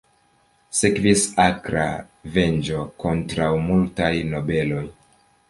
[0.77, 1.83] Sekvis akra
[2.39, 4.83] venĝo kontraŭ multaj nobeloj.